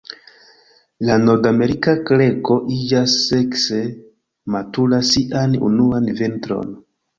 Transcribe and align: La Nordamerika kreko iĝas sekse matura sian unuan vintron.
La 1.09 1.17
Nordamerika 1.25 1.93
kreko 2.11 2.57
iĝas 2.77 3.15
sekse 3.27 3.83
matura 4.57 5.03
sian 5.13 5.57
unuan 5.71 6.13
vintron. 6.25 6.77